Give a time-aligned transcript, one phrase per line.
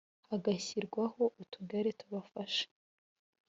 [0.29, 2.65] hagashyirwaho utugare tubafasha